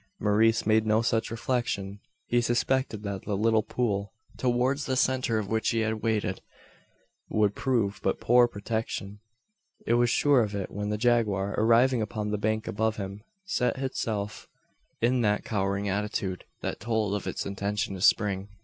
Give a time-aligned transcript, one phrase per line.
[0.19, 1.99] Maurice made no such reflection.
[2.25, 6.41] He suspected that the little pool, towards the centre of which he had waded,
[7.29, 9.19] would prove but poor protection.
[9.85, 13.77] He was sure of it when the jaguar, arriving upon the bank above him, set
[13.77, 14.47] itself
[15.01, 18.49] in that cowering attitude that told of its intention to spring.